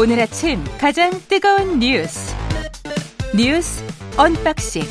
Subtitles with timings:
[0.00, 2.34] 오늘 아침 가장 뜨거운 뉴스
[3.36, 3.84] 뉴스
[4.16, 4.82] 언박싱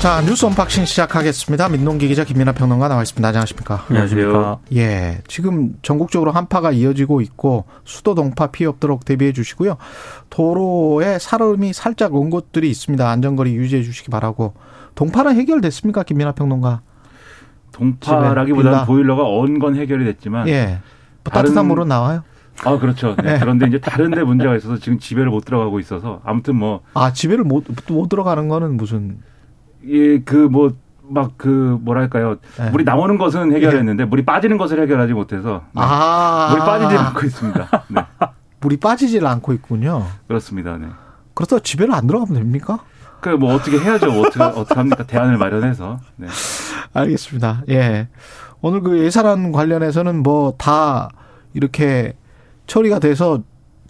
[0.00, 1.68] 자 뉴스 언박싱 시작하겠습니다.
[1.70, 3.26] 민동기 기자 김민아 평론가 나와 있습니다.
[3.26, 3.84] 안녕하십니까?
[3.88, 4.60] 안녕하십니까?
[4.76, 9.76] 예, 지금 전국적으로 한파가 이어지고 있고 수도 동파 피해 없도록 대비해 주시고요.
[10.30, 13.08] 도로에 살얼음이 살짝 온 곳들이 있습니다.
[13.10, 14.54] 안전거리 유지해 주시기 바라고.
[14.94, 16.80] 동파는 해결됐습니까, 김민아 평론가?
[17.72, 20.78] 동파라기보다는 보일러가 언 건 해결이 됐지만 예,
[21.24, 22.22] 뭐 따뜻한 물은 나와요?
[22.64, 23.14] 아 그렇죠.
[23.16, 23.34] 네.
[23.34, 23.38] 네.
[23.38, 27.64] 그런데 이제 다른데 문제가 있어서 지금 집에를 못 들어가고 있어서 아무튼 뭐 아 집에를 못,
[27.88, 29.18] 못 들어가는 거는 무슨
[29.86, 30.72] 예, 그뭐
[31.10, 32.70] 막그 뭐랄까요 네.
[32.70, 35.80] 물이 나오는 것은 해결했는데 물이 빠지는 것을 해결하지 못해서 네.
[35.82, 37.84] 아 물이 빠지지 않고 있습니다.
[37.88, 38.02] 네.
[38.60, 40.04] 물이 빠지질 않고 있군요.
[40.26, 40.76] 그렇습니다.
[40.76, 40.86] 네.
[41.34, 42.80] 그렇다고 집에를 안 들어가면 됩니까?
[43.20, 44.10] 그 뭐 어떻게 해야죠?
[44.12, 45.04] 뭐 어떻게 어떻게 합니까?
[45.04, 45.98] 대안을 마련해서.
[46.16, 46.26] 네.
[46.92, 47.62] 알겠습니다.
[47.68, 48.08] 예.
[48.60, 51.08] 오늘 그 예산안 관련해서는 뭐 다
[51.54, 52.14] 이렇게
[52.68, 53.42] 처리가 돼서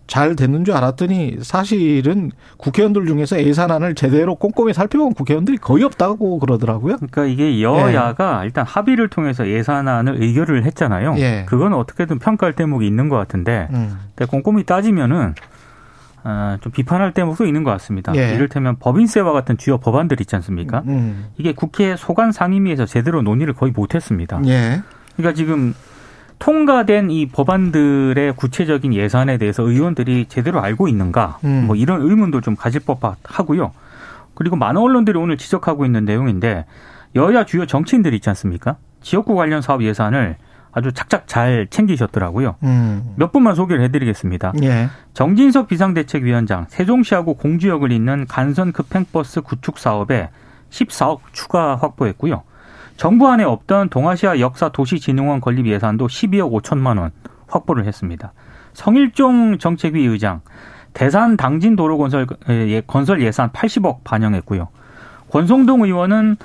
[0.07, 6.97] 잘 됐는 줄 알았더니 사실은 국회의원들 중에서 예산안을 제대로 꼼꼼히 살펴본 국회의원들이 거의 없다고 그러더라고요.
[6.97, 11.15] 그러니까 이게 여야가 일단 합의를 통해서 예산안을 의결을 했잖아요.
[11.19, 11.45] 예.
[11.47, 13.98] 그건 어떻게든 평가할 대목이 있는 것 같은데 음.
[14.15, 15.35] 근데 꼼꼼히 따지면은
[16.25, 18.15] 어, 좀 비판할 대목도 있는 것 같습니다.
[18.17, 18.35] 예.
[18.35, 20.83] 이를테면 법인세와 같은 주요 법안들 있지 않습니까?
[20.87, 21.27] 음.
[21.37, 24.41] 이게 국회 소관 상임위에서 제대로 논의를 거의 못했습니다.
[24.47, 24.81] 예.
[25.17, 25.75] 그러니까 지금
[26.39, 31.64] 통과된 이 법안들의 구체적인 예산에 대해서 의원들이 제대로 알고 있는가 음.
[31.67, 33.72] 뭐 이런 의문도 좀 가질 법하고요.
[34.34, 36.64] 그리고 많은 언론들이 오늘 지적하고 있는 내용인데
[37.17, 38.77] 여야 주요 정치인들 있지 않습니까?
[39.00, 40.36] 지역구 관련 사업 예산을
[40.70, 42.56] 아주 착착 잘 챙기셨더라고요.
[42.62, 43.14] 음.
[43.17, 44.52] 몇 분만 소개를 해드리겠습니다.
[44.62, 44.89] 예.
[45.14, 50.28] 정진석 비상대책위원장 세종시하고 공주역을 잇는 간선 급행버스 구축 사업에
[50.70, 52.42] 14억 추가 확보했고요.
[52.99, 57.13] 정부 안에 없던 동아시아 역사 도시진흥원 건립 예산도 12억 5천만 원
[57.47, 58.33] 확보를 했습니다.
[58.75, 60.41] 성일종 정책위 의장
[60.95, 64.69] 대산 당진 도로 건설 예, 건설 예산 80억 반영했고요.
[65.31, 66.37] 권성동 의원은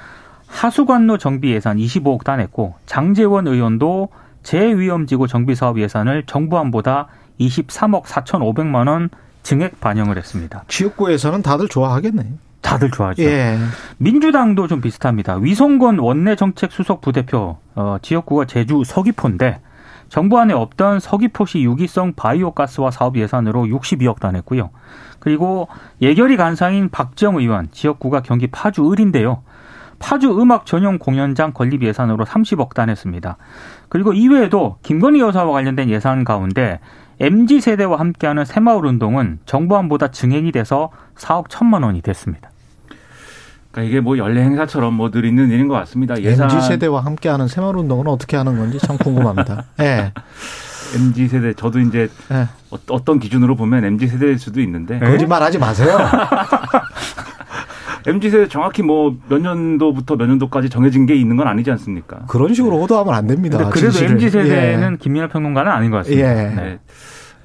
[0.46, 4.10] 하수관로 정비 예산 25억 따냈고 장재원 의원도
[4.44, 7.08] 재위험지구 정비 사업 예산을 정부안보다
[7.40, 9.10] 23억 4,500만 원
[9.42, 10.66] 증액 반영을 했습니다.
[10.68, 12.26] 지역구에서는 다들 좋아하겠네.
[12.64, 13.22] 다들 좋아하죠.
[13.22, 13.58] 예.
[13.98, 15.36] 민주당도 좀 비슷합니다.
[15.36, 19.60] 위성권 원내 정책 수석 부대표 어, 지역구가 제주 서귀포인데
[20.10, 24.72] 정부 안에 없던 서귀포시 유기성 바이오가스화 사업 예산으로 62억 단했고요.
[25.20, 25.68] 그리고
[26.02, 29.44] 예결위 간사인 박정 의원 지역구가 경기 파주 을인데요.
[30.00, 33.38] 파주 음악 전용 공연장 건립 예산으로 30억 단했습니다.
[33.90, 36.80] 그리고 이외에도 김건희 여사와 관련된 예산 가운데
[37.20, 42.53] MZ 세대와 함께하는 새마을 운동은 정부안보다 증액이 돼서 4억 1천만 원이 됐습니다.
[43.74, 46.20] 그러니까 이게 뭐 연례 행사처럼 뭐 늘 있는 일인 것 같습니다.
[46.22, 49.66] 예산 MZ 세대와 함께하는 새마을 운동은 어떻게 하는 건지 참 궁금합니다.
[49.82, 50.14] 예.
[50.96, 52.48] MZ 세대 저도 이제 예.
[52.70, 55.98] 어- 어떤 기준으로 보면 MZ 세대일 수도 있는데 거짓말하지 마세요.
[58.06, 62.20] MZ 세대 정확히 뭐 몇 년도부터 몇 년도까지 정해진 게 있는 건 아니지 않습니까?
[62.28, 63.58] 그런 식으로 호도하면 안 됩니다.
[63.58, 64.12] 그래도 진실을.
[64.12, 64.98] MZ 세대는 예.
[64.98, 66.30] 김민하 평론가는 아닌 것 같습니다.
[66.30, 66.34] 예.
[66.50, 66.56] 네.
[66.56, 66.80] 네.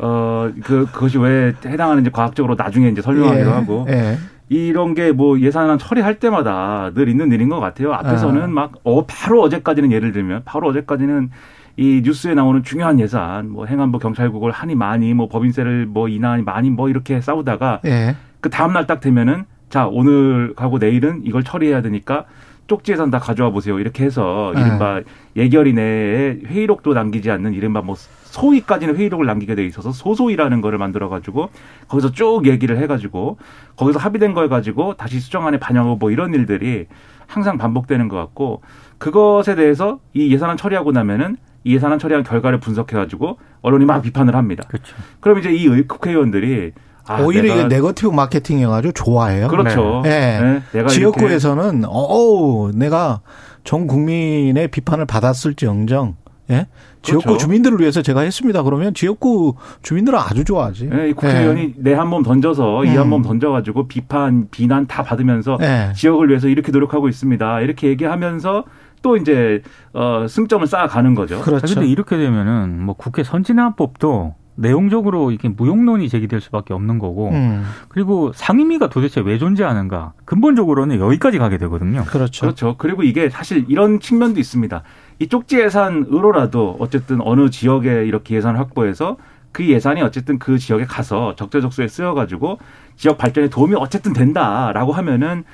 [0.01, 3.53] 어, 그, 그것이 왜 해당하는지 과학적으로 나중에 이제 설명하기로 예.
[3.53, 3.87] 하고.
[3.89, 4.19] 예.
[4.49, 7.93] 이런 게 뭐 예산안 처리할 때마다 늘 있는 일인 것 같아요.
[7.93, 8.47] 앞에서는 아.
[8.47, 11.31] 막, 어, 바로 어제까지는 예를 들면, 바로 어제까지는
[11.77, 16.71] 이 뉴스에 나오는 중요한 예산, 뭐 행안부 경찰국을 하니 많이, 뭐 법인세를 뭐 인하니 많이
[16.71, 18.17] 뭐 이렇게 싸우다가 예.
[18.41, 22.25] 그 다음날 딱 되면은 자, 오늘 가고 내일은 이걸 처리해야 되니까
[22.69, 23.79] 쪽지 예산 다 가져와 보세요.
[23.79, 24.61] 이렇게 해서 네.
[24.61, 25.01] 이른바
[25.37, 27.95] 예결위 내에 회의록도 남기지 않는 이른바 뭐
[28.31, 31.49] 소위까지는 회의록을 남기게 돼 있어서 소소위라는 거를 만들어 가지고
[31.89, 33.39] 거기서 쭉 얘기를 해 가지고
[33.77, 36.87] 거기서 합의된 걸 가지고 다시 수정안에 반영하고 뭐 이런 일들이
[37.27, 38.63] 항상 반복되는 것 같고
[38.99, 44.35] 그것에 대해서 이 예산안 처리하고 나면은 이 예산안 처리한 결과를 분석해 가지고 언론이 막 비판을
[44.37, 44.65] 합니다.
[44.69, 44.95] 그렇죠.
[45.21, 46.73] 그럼 이제 이 의- 국회의원들이
[47.07, 49.49] 아, 오히려 내가 이게 네거티브 마케팅이어가지고 좋아해요.
[49.49, 50.03] 그렇죠.
[50.05, 50.39] 네.
[50.41, 50.47] 네.
[50.47, 53.21] 내가 이렇게 지역구에서는 어우 내가
[53.65, 56.17] 전 국민의 비판을 받았을지언정
[56.51, 56.67] 예?
[57.03, 57.39] 지역구 그렇죠.
[57.45, 58.63] 주민들을 위해서 제가 했습니다.
[58.63, 60.87] 그러면 지역구 주민들은 아주 좋아하지.
[60.89, 63.11] 네, 이 국회의원이 내한 몸 던져서 이한 음.
[63.11, 65.93] 몸 던져가지고 비판, 비난 다 받으면서 예.
[65.95, 67.61] 지역을 위해서 이렇게 노력하고 있습니다.
[67.61, 68.65] 이렇게 얘기하면서
[69.03, 69.63] 또 이제
[69.93, 71.41] 어 승점을 쌓아가는 거죠.
[71.41, 71.67] 그렇죠.
[71.67, 78.33] 그런데 이렇게 되면은 뭐 국회 선진화법도 내용적으로 이게 무용론이 제기될 수밖에 없는 거고 음, 그리고
[78.35, 82.05] 상임위가 도대체 왜 존재하는가 근본적으로는 여기까지 가게 되거든요.
[82.05, 82.41] 그렇죠.
[82.41, 82.75] 그렇죠.
[82.77, 84.83] 그리고 이게 사실 이런 측면도 있습니다.
[85.19, 89.17] 이 쪽지 예산으로라도 어쨌든 어느 지역에 이렇게 예산을 확보해서
[89.53, 92.59] 그 예산이 어쨌든 그 지역에 가서 적재적소에 쓰여가지고
[92.97, 95.45] 지역 발전에 도움이 어쨌든 된다라고 하면은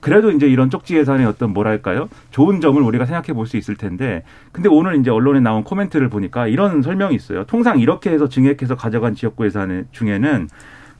[0.00, 4.24] 그래도 이제 이런 쪽지 예산의 어떤 뭐랄까요 좋은 점을 우리가 생각해 볼 수 있을 텐데
[4.50, 7.44] 근데 오늘 이제 언론에 나온 코멘트를 보니까 이런 설명이 있어요.
[7.44, 10.48] 통상 이렇게 해서 증액해서 가져간 지역구 예산 중에는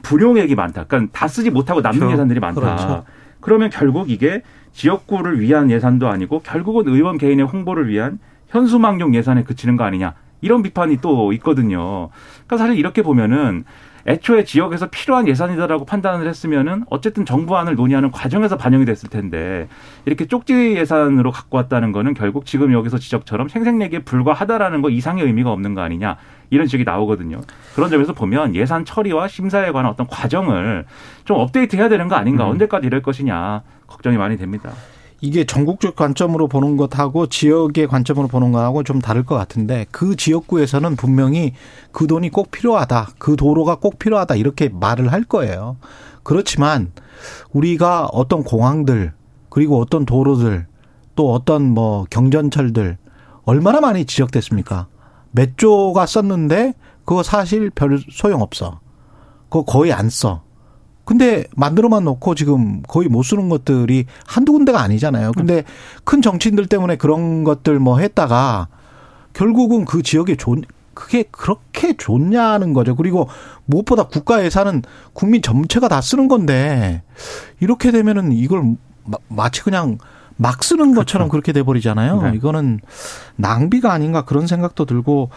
[0.02, 0.84] 불용액이 많다.
[0.84, 2.12] 그러니까 다 쓰지 못하고 남는 그렇죠.
[2.14, 2.60] 예산들이 많다.
[2.60, 3.04] 그렇죠.
[3.42, 4.42] 그러면 결국 이게
[4.72, 8.18] 지역구를 위한 예산도 아니고 결국은 의원 개인의 홍보를 위한
[8.48, 10.14] 현수막용 예산에 그치는 거 아니냐.
[10.40, 12.08] 이런 비판이 또 있거든요.
[12.46, 13.64] 그러니까 사실 이렇게 보면은
[14.06, 19.69] 애초에 지역에서 필요한 예산이다라고 판단을 했으면은 어쨌든 정부안을 논의하는 과정에서 반영이 됐을 텐데
[20.04, 25.50] 이렇게 쪽지 예산으로 갖고 왔다는 거는 결국 지금 여기서 지적처럼 생색내기에 불과하다라는 거 이상의 의미가
[25.52, 26.16] 없는 거 아니냐
[26.50, 27.40] 이런 지적이 나오거든요.
[27.75, 30.84] 그런 점에서 보면 예산 처리와 심사에 관한 어떤 과정을
[31.25, 34.72] 좀 업데이트해야 되는 거 아닌가 언제까지 이럴 것이냐 걱정이 많이 됩니다.
[35.24, 40.96] 이게 전국적 관점으로 보는 것하고 지역의 관점으로 보는 것하고 좀 다를 것 같은데 그 지역구에서는
[40.96, 41.52] 분명히
[41.92, 43.10] 그 돈이 꼭 필요하다.
[43.19, 44.34] 그 도로가 꼭 필요하다.
[44.34, 45.76] 이렇게 말을 할 거예요.
[46.24, 46.90] 그렇지만
[47.52, 49.12] 우리가 어떤 공항들
[49.48, 50.66] 그리고 어떤 도로들
[51.14, 52.98] 또 어떤 뭐 경전철들
[53.44, 54.88] 얼마나 많이 지적됐습니까?
[55.30, 56.74] 몇 조가 썼는데
[57.04, 58.80] 그거 사실 별 소용 없어.
[59.44, 60.42] 그거 거의 안 써.
[61.12, 65.32] 근데 만들어만 놓고 지금 거의 못 쓰는 것들이 한두 군데가 아니잖아요.
[65.32, 65.62] 근데
[66.04, 68.68] 큰 정치인들 때문에 그런 것들 뭐 했다가
[69.34, 70.56] 결국은 그 지역에 좋
[70.94, 72.96] 그게 그렇게 좋냐는 거죠.
[72.96, 73.28] 그리고
[73.66, 74.82] 무엇보다 국가 예산은
[75.12, 77.02] 국민 전체가 다 쓰는 건데
[77.60, 78.62] 이렇게 되면은 이걸
[79.04, 79.98] 마- 마치 그냥
[80.38, 82.22] 막 쓰는 것처럼 그렇게 돼 버리잖아요.
[82.22, 82.32] 네.
[82.36, 82.80] 이거는
[83.36, 85.28] 낭비가 아닌가 그런 생각도 들고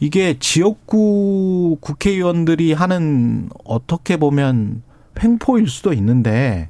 [0.00, 4.82] 이게 지역구 국회의원들이 하는 어떻게 보면
[5.22, 6.68] 횡포일 수도 있는데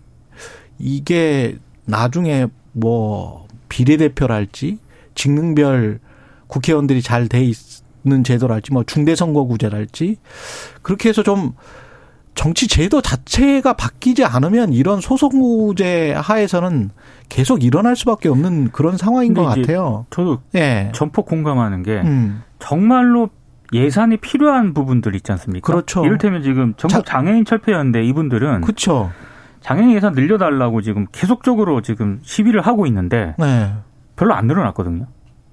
[0.78, 1.56] 이게
[1.86, 4.78] 나중에 뭐 비례대표랄지
[5.14, 6.00] 직능별
[6.46, 7.50] 국회의원들이 잘 돼
[8.04, 10.16] 있는 제도랄지 뭐 중대선거구제랄지
[10.82, 11.52] 그렇게 해서 좀
[12.34, 16.90] 정치 제도 자체가 바뀌지 않으면 이런 소선구제 하에서는
[17.28, 20.06] 계속 일어날 수밖에 없는 그런 상황인 것 같아요.
[20.10, 20.90] 저도 예.
[20.94, 22.42] 전폭 공감하는 게 음.
[22.58, 23.30] 정말로
[23.74, 25.66] 예산이 필요한 부분들 있지 않습니까?
[25.66, 26.04] 그렇죠.
[26.04, 29.10] 이를테면 지금 전국 장애인 철폐연대 이분들은 그렇죠.
[29.60, 33.72] 장애인 예산 늘려달라고 지금 계속적으로 지금 시위를 하고 있는데 네.
[34.16, 35.06] 별로 안 늘어났거든요.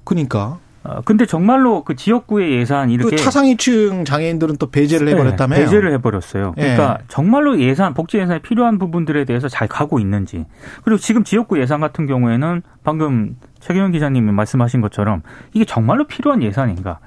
[0.04, 5.60] 그러니까 어, 근데 정말로 그 지역구의 예산 이렇게 그 차상위층 장애인들은 또 배제를 네, 해버렸다며요.
[5.60, 6.56] 배제를 해버렸어요.
[6.58, 6.62] 예.
[6.62, 10.46] 그러니까 정말로 예산, 복지 예산에 필요한 부분들에 대해서 잘 가고 있는지.
[10.84, 15.22] 그리고 지금 지역구 예산 같은 경우에는 방금 최경영 기자님이 말씀하신 것처럼
[15.54, 17.00] 이게 정말로 필요한 예산인가.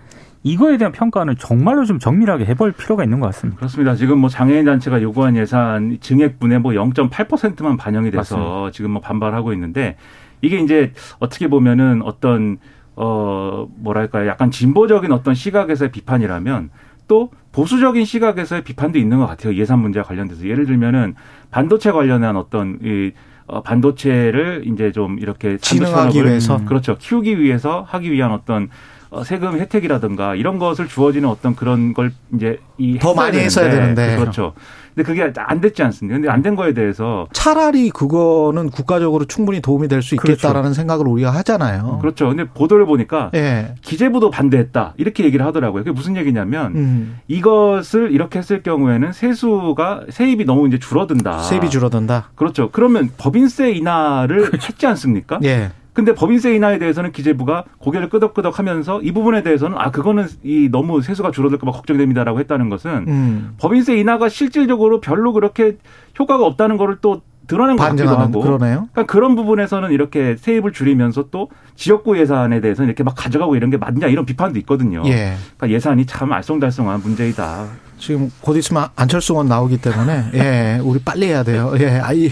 [0.44, 3.56] 이거에 대한 평가는 정말로 좀 정밀하게 해볼 필요가 있는 것 같습니다.
[3.58, 3.94] 그렇습니다.
[3.96, 8.70] 지금 뭐 장애인 단체가 요구한 예산 증액분의 뭐 0.8%만 반영이 돼서 맞습니다.
[8.72, 9.96] 지금 뭐 반발하고 있는데
[10.42, 12.58] 이게 이제 어떻게 보면은 어떤
[12.94, 16.70] 어 뭐랄까요 약간 진보적인 어떤 시각에서의 비판이라면
[17.08, 21.16] 또 보수적인 시각에서의 비판도 있는 것 같아요 예산 문제와 관련돼서 예를 들면은
[21.50, 23.10] 반도체 관련한 어떤 이
[23.46, 26.46] 어, 반도체를 이제 좀 이렇게 진흥하기 위해서.
[26.46, 28.68] 산업을 그렇죠 키우기 위해서 하기 위한 어떤
[29.03, 34.16] 어, 세금 혜택이라든가 이런 것을 주어지는 어떤 그런 걸 이제 이더 많이 했어야 되는데.
[34.16, 34.54] 그렇죠.
[34.94, 36.14] 근데 그게 안 됐지 않습니까?
[36.16, 41.30] 근데 안 된 거에 대해서 차라리 그거는 국가적으로 충분히 도움이 될 수 있겠다라는 생각을 우리가
[41.32, 41.98] 하잖아요.
[42.00, 42.28] 그렇죠.
[42.28, 43.74] 근데 보도를 보니까 예.
[43.82, 45.82] 기재부도 반대했다 이렇게 얘기를 하더라고요.
[45.84, 47.18] 그게 무슨 얘기냐면 음.
[47.28, 51.38] 이것을 이렇게 했을 경우에는 세수가 세입이 너무 이제 줄어든다.
[51.42, 52.30] 세입이 줄어든다.
[52.34, 52.70] 그렇죠.
[52.70, 55.40] 그러면 법인세 인하를 했지 않습니까?
[55.44, 55.72] 예.
[55.94, 61.00] 근데 법인세 인하에 대해서는 기재부가 고개를 끄덕끄덕 하면서 이 부분에 대해서는 아 그거는 이 너무
[61.00, 63.54] 세수가 줄어들까 봐 걱정됩니다라고 했다는 것은 음.
[63.58, 65.78] 법인세 인하가 실질적으로 별로 그렇게
[66.18, 68.88] 효과가 없다는 거를 또 드러낸 것 같기도 하고 그러네요.
[68.92, 73.76] 그러니까 그런 부분에서는 이렇게 세입을 줄이면서 또 지역구 예산에 대해서는 이렇게 막 가져가고 이런 게
[73.76, 75.02] 맞냐 이런 비판도 있거든요.
[75.06, 75.34] 예.
[75.56, 77.66] 그러니까 예산이 참 알쏭달쏭한 문제이다.
[78.04, 81.72] 지금 곧 있으면 안철수 의원 나오기 때문에 예, 우리 빨리 해야 돼요.
[81.80, 82.00] 예.
[82.02, 82.30] 아이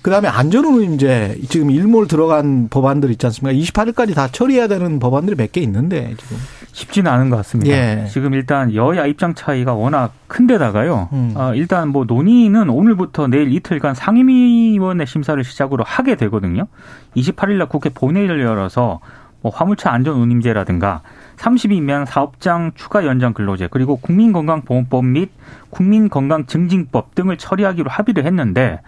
[0.00, 3.58] 그다음에 안전운임제 지금 일몰 들어간 법안들 있지 않습니까?
[3.60, 6.36] 28일까지 다 처리해야 되는 법안들이 몇 개 있는데 지금.
[6.72, 7.72] 쉽지는 않은 것 같습니다.
[7.72, 8.06] 예.
[8.08, 11.08] 지금 일단 여야 입장 차이가 워낙 큰데다가요.
[11.12, 11.32] 음.
[11.34, 16.66] 어, 일단 뭐 논의는 오늘부터 내일 이틀간 상임위원회 심사를 시작으로 하게 되거든요.
[17.16, 19.00] 28일 날 국회 본회의를 열어서
[19.40, 21.02] 뭐 화물차 안전운임제라든가
[21.36, 25.30] 30이면 사업장 추가 연장 근로제 그리고 국민건강보험법 및
[25.70, 28.80] 국민건강증진법 등을 처리하기로 합의를 했는데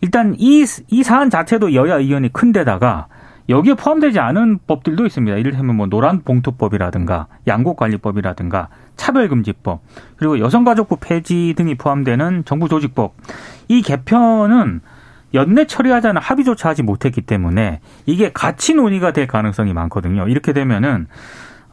[0.00, 3.06] 일단 이, 이 사안 자체도 여야 의견이 큰데다가
[3.48, 5.36] 여기에 포함되지 않은 법들도 있습니다.
[5.38, 9.80] 이를테면 뭐 노란 봉투법이라든가 양곡관리법이라든가 차별금지법
[10.16, 13.14] 그리고 여성가족부 폐지 등이 포함되는 정부조직법
[13.68, 14.82] 이 개편은
[15.34, 20.26] 연내 처리하자는 합의조차 하지 못했기 때문에 이게 같이 논의가 될 가능성이 많거든요.
[20.28, 21.06] 이렇게 되면은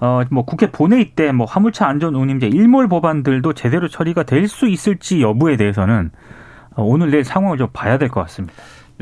[0.01, 4.67] 어 뭐 국회 본회의 때 뭐 화물차 안전 운임제 일몰 법안들도 제대로 처리가 될 수
[4.67, 6.11] 있을지 여부에 대해서는
[6.75, 8.53] 어, 오늘 내일 상황을 좀 봐야 될 것 같습니다.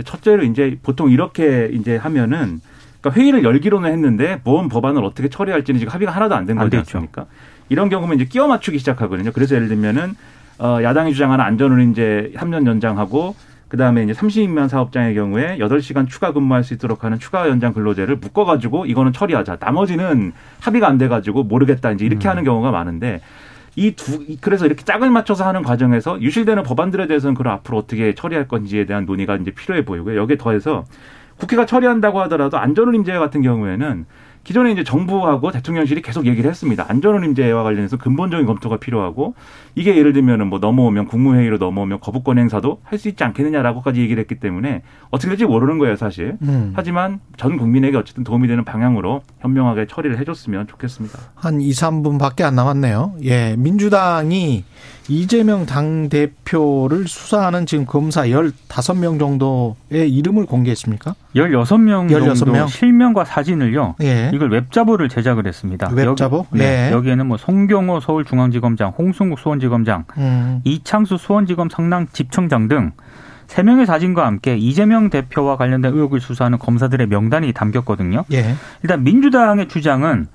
[0.06, 2.62] 첫째로 이제 보통 이렇게 이제 하면은
[3.02, 6.78] 그러니까 회의를 열기로는 했는데 뭔 법안을 어떻게 처리할지는 지금 합의가 하나도 안된안 거지.
[6.98, 7.26] 않습니까?
[7.70, 9.32] 이런 경우면 이제 끼워 맞추기 시작하거든요.
[9.34, 10.14] 그래서 예를 들면은
[10.60, 13.36] 어 야당이 주장하는 안전을 이제 3년 연장하고
[13.74, 18.46] 그다음에 이제 30만 사업장의 경우에 8시간 추가 근무할 수 있도록 하는 추가 연장 근로제를 묶어
[18.46, 19.58] 가지고 이거는 처리하자.
[19.60, 21.90] 나머지는 합의가 안 돼 가지고 모르겠다.
[21.90, 23.22] 이제 이렇게 하는 경우가 많은데
[23.76, 28.86] 이두 그래서 이렇게 짝을 맞춰서 하는 과정에서 유실되는 법안들에 대해서는 그걸 앞으로 어떻게 처리할 건지에
[28.86, 30.20] 대한 논의가 이제 필요해 보이고요.
[30.22, 30.86] 여기에 더해서
[31.38, 34.06] 국회가 처리한다고 하더라도 안전운임제 같은 경우에는
[34.44, 36.86] 기존에 이제 정부하고 대통령실이 계속 얘기를 했습니다.
[36.90, 39.36] 안전운임제와 관련해서 근본적인 검토가 필요하고
[39.76, 44.36] 이게 예를 들면은 뭐 넘어오면 국무회의로 넘어오면 거부권 행사도 할 수 있지 않겠느냐라고까지 얘기를 했기
[44.36, 46.38] 때문에 어떻게 될지 모르는 거예요, 사실.
[46.42, 46.72] 음.
[46.76, 51.20] 하지만 전 국민에게 어쨌든 도움이 되는 방향으로 현명하게 처리를 해줬으면 좋겠습니다.
[51.36, 53.16] 한 2, 3분밖에 안 남았네요.
[53.24, 53.56] 예.
[53.58, 54.64] 민주당이
[55.10, 61.16] 이재명 당대표를 수사하는 지금 검사 15명 정도의 이름을 공개했습니까?
[61.36, 62.68] 16명 정도 16명?
[62.70, 63.96] 실명과 사진을요.
[64.02, 64.32] 예.
[64.34, 65.90] 이걸 웹자보를 제작을 했습니다.
[65.92, 66.46] 웹자보?
[66.52, 66.90] 여기, 네.
[66.90, 66.92] 예.
[66.94, 70.62] 여기에는 뭐 송경호 서울중앙지검장, 홍승욱 수원지검장, 음.
[70.64, 72.92] 이창수 수원지검 성남집청장 등
[73.48, 78.26] 세명의 사진과 함께 이재명 대표와 관련된 의혹을 수사하는 검사들의 명단이 담겼거든요.
[78.32, 78.56] 예.
[78.82, 80.28] 일단 민주당의 주장은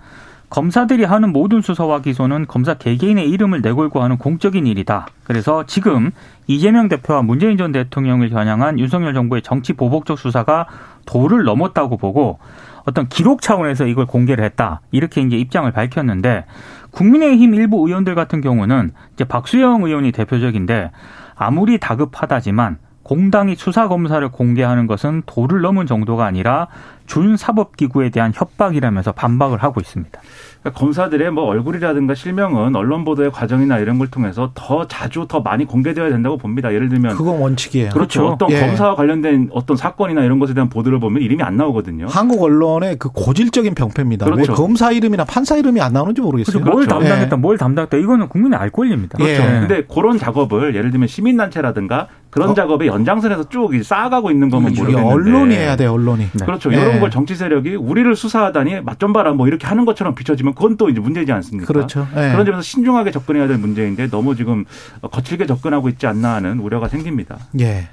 [0.51, 5.07] 검사들이 하는 모든 수사와 기소는 검사 개개인의 이름을 내걸고 하는 공적인 일이다.
[5.25, 6.11] 그래서 지금
[6.47, 10.67] 이재명 대표와 문재인 전 대통령을 겨냥한 윤석열 정부의 정치 보복적 수사가
[11.05, 12.39] 도를 넘었다고 보고
[12.87, 14.81] 어떤 기록 차원에서 이걸 공개를 했다.
[14.91, 16.47] 이렇게 이제 입장을 밝혔는데
[16.93, 20.91] 국민의힘 일부 의원들 같은 경우는 이제 박수영 의원이 대표적인데
[21.35, 26.69] 아무리 다급하다지만 공당이 수사 검사를 공개하는 것은 도를 넘은 정도가 아니라
[27.09, 30.21] 준사법기구에 대한 협박이라면서 반박을 하고 있습니다.
[30.61, 35.65] 그러니까 검사들의 뭐 얼굴이라든가 실명은 언론 보도의 과정이나 이런 걸 통해서 더 자주 더 많이
[35.65, 36.73] 공개되어야 된다고 봅니다.
[36.73, 37.91] 예를 들면 그건 원칙이에요.
[37.91, 38.23] 그렇죠.
[38.23, 38.35] 그렇죠.
[38.35, 38.61] 어떤 예.
[38.61, 42.07] 검사와 관련된 어떤 사건이나 이런 것에 대한 보도를 보면 이름이 안 나오거든요.
[42.09, 44.27] 한국 언론의 그 고질적인 병폐입니다.
[44.27, 44.53] 그렇죠.
[44.53, 46.63] 왜 검사 이름이나 판사 이름이 안 나오는지 모르겠어요.
[46.63, 46.91] 뭘 그렇죠.
[46.91, 47.97] 담당했다, 뭘 담당했다.
[47.97, 49.17] 이거는 국민의 알 권리입니다.
[49.17, 49.43] 그렇죠.
[49.43, 49.61] 예.
[49.61, 52.55] 근데 그런 작업을 예를 들면 시민단체라든가 그런 어?
[52.55, 56.29] 작업의 연장선에서 쭉 쌓아가고 있는 거면 모르겠는데 언론이 해야 돼요, 언론이.
[56.33, 56.45] 네.
[56.45, 56.73] 그렇죠.
[56.73, 56.77] 예.
[56.77, 60.89] 이런 걸 정치 세력이 우리를 수사하다니 맛좀 봐라 뭐 이렇게 하는 것처럼 비춰지면 그건 또
[60.89, 61.67] 이제 문제지 않습니까?
[61.73, 62.07] 그렇죠.
[62.17, 62.31] 예.
[62.33, 64.65] 그런 점에서 신중하게 접근해야 될 문제인데 너무 지금
[65.03, 67.39] 거칠게 접근하고 있지 않나 하는 우려가 생깁니다.
[67.61, 67.89] 예.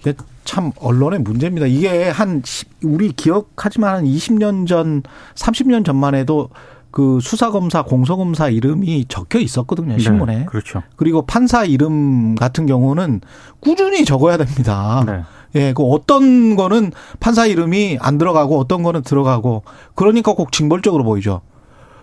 [0.00, 1.66] 이게 참 언론의 문제입니다.
[1.66, 5.02] 이게 한 시- 우리 기억하지만 한 20년 전,
[5.34, 6.48] 30년 전만 해도
[6.90, 10.38] 그 수사검사, 공소검사 이름이 적혀 있었거든요, 신문에.
[10.38, 10.82] 네, 그렇죠.
[10.96, 13.20] 그리고 판사 이름 같은 경우는
[13.60, 15.04] 꾸준히 적어야 됩니다.
[15.06, 15.22] 네.
[15.54, 19.62] 예, 그 어떤 거는 판사 이름이 안 들어가고 어떤 거는 들어가고
[19.94, 21.40] 그러니까 꼭 징벌적으로 보이죠.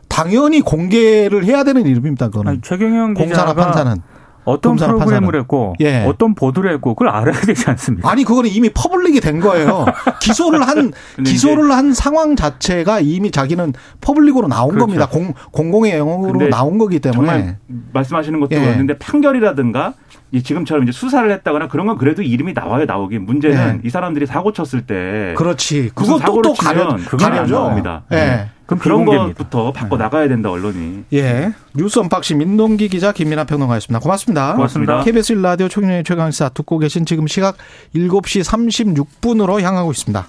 [0.09, 2.51] 당연히 공개를 해야 되는 이름입니다, 그거는.
[2.51, 4.01] 아니, 최경영 공사나 기자가 판사는.
[4.47, 5.39] 어떤 프로그램을 판사는.
[5.39, 6.05] 했고 예.
[6.05, 8.09] 어떤 보도를 했고 그걸 알아야 되지 않습니까?
[8.09, 9.85] 아니 그거는 이미 public이 된 거예요.
[10.23, 10.93] 기소를 한
[11.25, 14.85] 기소를 한 상황 자체가 이미 자기는 public으로 나온 그렇죠.
[14.85, 15.07] 겁니다.
[15.09, 17.57] 공 공공의 영역으로 나온 거기 때문에
[17.91, 18.61] 말씀하시는 것도 예.
[18.61, 19.95] 그렇는데 판결이라든가
[20.31, 23.87] 이 지금처럼 이제 수사를 했다거나 그런 건 그래도 이름이 나와요 나오긴 문제는 예.
[23.87, 25.91] 이 사람들이 사고 쳤을 때 그렇지.
[25.95, 27.55] 그것도 사고를 또 치면 가려져.
[27.55, 28.03] 나옵니다.
[28.11, 28.15] 예.
[28.15, 28.49] 네.
[28.65, 29.05] 그럼 그런.
[29.05, 31.05] 것부터 바꿔 나가야 된다 언론이.
[31.13, 31.53] 예.
[31.73, 33.99] 뉴스 unboxing 민동기 기자 김민아 평론가였습니다.
[33.99, 34.53] 고맙습니다.
[34.55, 35.03] 고맙습니다.
[35.03, 37.55] KBS 라디오 최경영의 최강시사 듣고 계신 지금 시각
[37.95, 40.27] 7시 36분으로 향하고 있습니다.